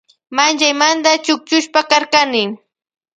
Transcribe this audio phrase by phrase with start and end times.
[0.35, 2.43] Manllaymanta chukchushpa karkani.